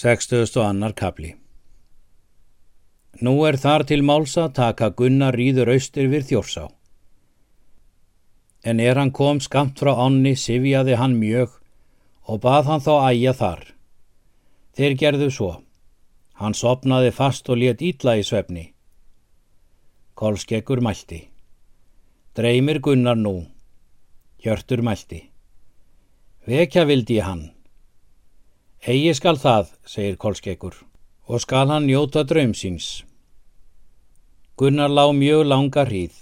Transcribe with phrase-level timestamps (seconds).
[0.00, 0.56] 60.
[0.64, 1.34] annar kapli
[3.20, 6.62] Nú er þar til málsa taka Gunnar rýður austur við þjórsá.
[8.64, 11.58] En er hann kom skamt frá ánni, sifjaði hann mjög
[12.24, 13.62] og bað hann þá æja þar.
[14.72, 15.52] Þeir gerðu svo.
[16.40, 18.70] Hann sopnaði fast og let ítla í svefni.
[20.16, 21.26] Kolskekkur mælti.
[22.32, 23.36] Dreymir Gunnar nú.
[24.40, 25.26] Hjörtur mælti.
[26.48, 27.50] Vekja vildi hann.
[28.80, 30.72] Egi skal það, segir Kolskekkur,
[31.28, 33.02] og skal hann njóta draumsins.
[34.56, 36.14] Gunnar lág mjög langa hríð.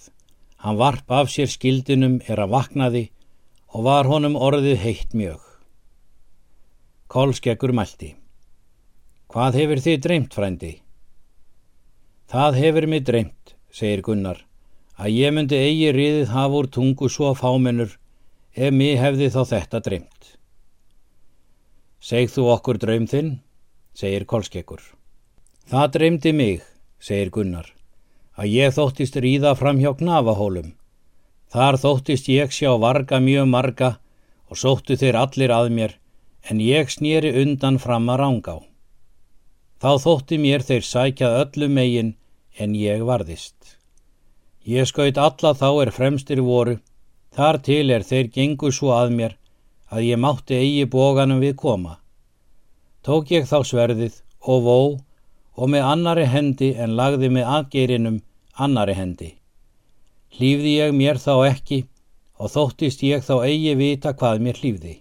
[0.58, 3.02] Hann varp af sér skildinum er að vaknaði
[3.70, 5.38] og var honum orðið heitt mjög.
[7.06, 8.16] Kolskekkur mælti.
[9.30, 10.72] Hvað hefur þið dreymt, frændi?
[12.26, 14.42] Það hefur mig dreymt, segir Gunnar,
[14.98, 17.94] að ég myndi eigi riðið hafa úr tungu svo fámennur
[18.58, 20.34] ef mig hefði þá þetta dreymt.
[21.98, 23.30] Segð þú okkur draum þinn,
[23.90, 24.82] segir Kolskekkur.
[25.66, 26.60] Það dreymdi mig,
[27.02, 27.72] segir Gunnar,
[28.38, 30.76] að ég þóttist ríða fram hjá knafahólum.
[31.50, 33.90] Þar þóttist ég sjá varga mjög marga
[34.46, 35.96] og sóttu þeir allir að mér,
[36.46, 38.56] en ég snýri undan fram að rángá.
[39.82, 42.14] Þá þótti mér þeir sækjað öllu megin
[42.58, 43.74] en ég varðist.
[44.62, 46.78] Ég skaut alla þá er fremstir voru,
[47.34, 49.38] þar til er þeir gengu svo að mér
[49.88, 51.98] að ég mátti eigi bóganum við koma.
[53.02, 54.78] Tók ég þá sverðið og vó
[55.58, 58.20] og með annari hendi en lagði með aðgeirinum
[58.54, 59.30] annari hendi.
[60.36, 61.82] Hlýfði ég mér þá ekki
[62.38, 64.94] og þóttist ég þá eigi vita hvað mér hlýfði.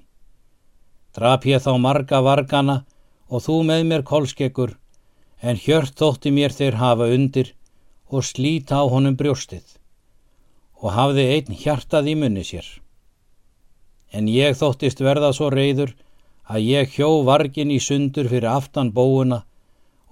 [1.17, 2.81] Drap ég þá marga vargana
[3.27, 4.77] og þú með mér kolskekkur
[5.41, 7.53] en hjört þótti mér þeir hafa undir
[8.09, 9.77] og slíta á honum brjóstið
[10.81, 12.67] og hafði einn hjartað í munni sér
[14.11, 15.94] en ég þóttist verða svo reyður
[16.47, 19.44] að ég hjó vargin í sundur fyrir aftan bóuna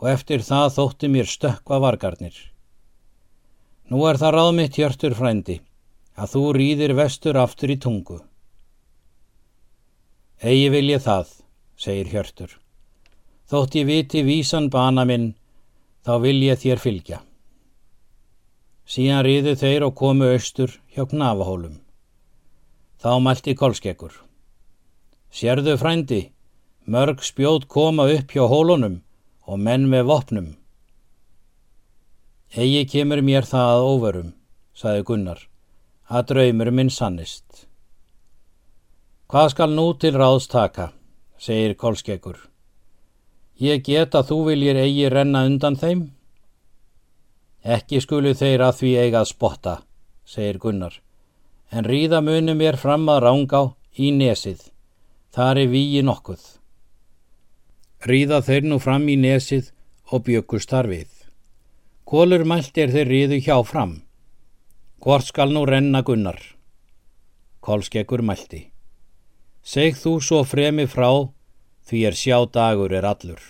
[0.02, 2.36] og eftir það þótti mér stökka vargarnir.
[3.90, 5.60] Nú er það ráð mitt hjörtur frændi
[6.16, 8.19] að þú rýðir vestur aftur í tungu.
[10.44, 11.30] Egi vil ég það,
[11.80, 12.52] segir hjörtur.
[13.48, 15.34] Þótt ég viti vísan bana minn,
[16.03, 17.22] þá vil ég þér fylgja.
[18.86, 21.84] Síðan rýðu þeir og komu austur hjá knafahólum.
[23.01, 24.13] Þá mælti kolskekkur.
[25.35, 26.22] Sérðu frændi,
[26.88, 29.01] mörg spjót koma upp hjá hólunum
[29.45, 30.47] og menn með vopnum.
[32.56, 34.31] Egi kemur mér það að óverum,
[34.72, 35.41] saði Gunnar,
[36.07, 37.66] að draumur minn sannist.
[39.27, 40.91] Hvað skal nú til ráðs taka,
[41.38, 42.38] segir kolskekkur.
[43.59, 46.06] Ég get að þú viljir eigi renna undan þeim?
[47.66, 49.81] Ekki skulu þeir að því eigað spotta,
[50.23, 51.01] segir Gunnar
[51.75, 53.62] en ríða munum er fram að rángá
[54.00, 54.62] í nesið.
[55.36, 56.44] Þar er víi nokkuð.
[58.08, 59.74] Ríða þeir nú fram í nesið
[60.16, 61.09] og bjökust þar við.
[62.08, 63.97] Kólur mælt er þeir ríðu hjá fram.
[65.03, 66.40] Hvort skal nú renna gunnar?
[67.59, 68.69] Kólskekkur mælti.
[69.66, 71.09] Segð þú svo fremi frá
[71.90, 73.42] því er sjá dagur er allur.